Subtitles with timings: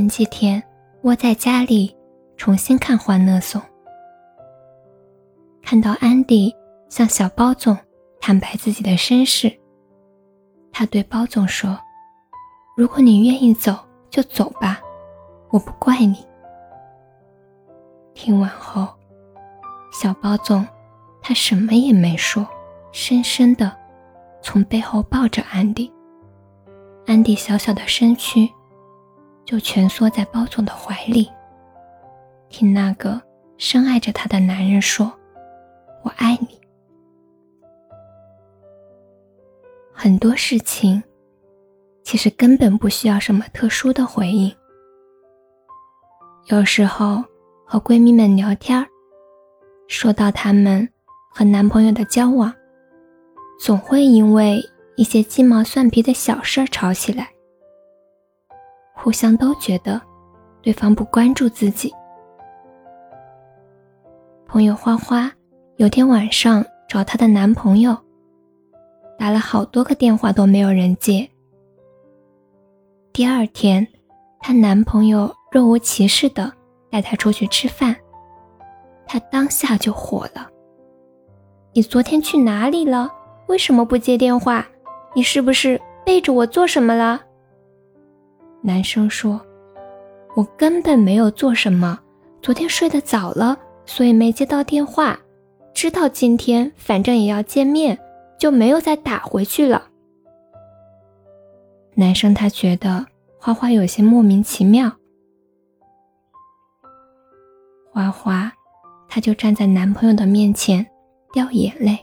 [0.00, 0.62] 前几天
[1.02, 1.94] 窝在家里
[2.38, 3.60] 重新看《欢乐颂》，
[5.62, 6.50] 看到安迪
[6.88, 7.76] 向小包总
[8.18, 9.54] 坦白自己的身世。
[10.72, 11.78] 他对包总说
[12.78, 13.78] ：“如果你愿意走，
[14.08, 14.80] 就走吧，
[15.50, 16.26] 我不怪你。”
[18.16, 18.88] 听完后，
[19.92, 20.66] 小包总
[21.20, 22.48] 他什么也没说，
[22.90, 23.70] 深深的
[24.40, 25.92] 从背后抱着安迪。
[27.06, 28.50] 安迪小小的身躯。
[29.50, 31.28] 就蜷缩在包总的怀里，
[32.48, 33.20] 听那个
[33.58, 35.12] 深爱着他的男人说
[36.04, 36.60] ：“我爱你。”
[39.92, 41.02] 很多事情
[42.04, 44.54] 其实根本不需要什么特殊的回应。
[46.46, 47.24] 有时候
[47.66, 48.86] 和闺蜜们聊天
[49.88, 50.88] 说到她们
[51.28, 52.54] 和男朋友的交往，
[53.58, 54.62] 总会因为
[54.96, 57.32] 一些鸡毛蒜皮的小事吵起来。
[59.02, 59.98] 互相都觉得
[60.60, 61.90] 对方不关注自己。
[64.46, 65.32] 朋友花花
[65.76, 67.96] 有天晚上找她的男朋友，
[69.18, 71.26] 打了好多个电话都没有人接。
[73.10, 73.86] 第二天，
[74.38, 76.52] 她男朋友若无其事的
[76.90, 77.96] 带她出去吃饭，
[79.06, 80.46] 她当下就火了
[81.72, 83.10] ：“你昨天去哪里了？
[83.46, 84.66] 为什么不接电话？
[85.14, 87.22] 你是不是背着我做什么了？”
[88.62, 89.40] 男生说
[90.36, 91.98] ：“我根本没有做什么，
[92.42, 95.18] 昨天睡得早了，所以没接到电话。
[95.72, 97.98] 知道今天反正也要见面，
[98.38, 99.88] 就没有再打回去了。”
[101.96, 103.06] 男生他觉得
[103.38, 104.92] 花花有些莫名其妙。
[107.90, 108.52] 花花，
[109.08, 110.86] 他就站在男朋友的面前
[111.32, 111.98] 掉眼泪。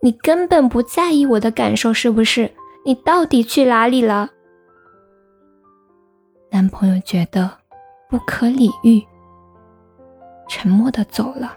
[0.00, 2.50] 你根本不在意我的感受，是不是？
[2.86, 4.30] 你到底去哪里了？
[6.50, 7.50] 男朋友觉得
[8.08, 9.04] 不可理喻，
[10.48, 11.56] 沉默的走了。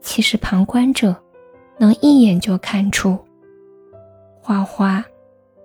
[0.00, 1.14] 其实旁观者
[1.78, 3.18] 能一眼就看出，
[4.40, 5.04] 花花，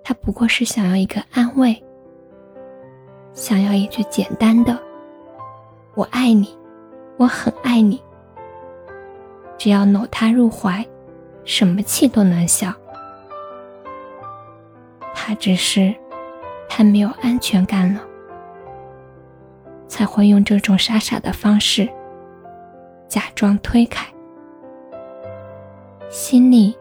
[0.04, 1.82] 他不过是想要一个安慰，
[3.34, 4.78] 想要一句简单的
[5.94, 6.58] “我爱你，
[7.18, 8.02] 我很爱你”，
[9.60, 10.84] 只要搂她入怀，
[11.46, 12.74] 什么气都能消。
[15.14, 15.96] 他只是。
[16.70, 18.00] 太没有安全感了，
[19.88, 21.90] 才会用这种傻傻的方式
[23.10, 24.08] 假装推开，
[26.10, 26.78] 心里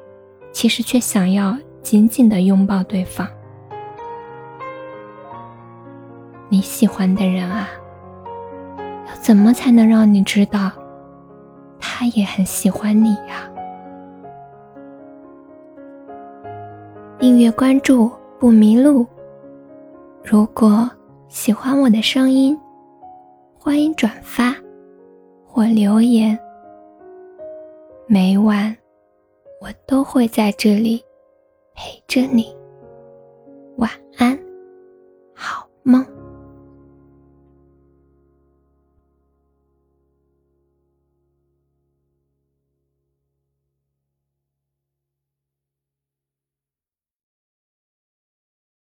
[0.52, 3.26] 其实却想要紧紧的拥抱对方。
[6.48, 7.68] 你喜欢的人啊，
[9.08, 10.70] 要怎么才能让你知道
[11.80, 13.50] 他也很喜欢你呀？
[17.18, 19.04] 订阅关注不迷路。
[20.30, 20.86] 如果
[21.28, 22.54] 喜欢我的声音，
[23.58, 24.54] 欢迎转发
[25.42, 26.38] 或留言。
[28.06, 28.76] 每晚
[29.58, 31.02] 我都会在这里
[31.74, 32.54] 陪着你。
[33.78, 34.27] 晚安，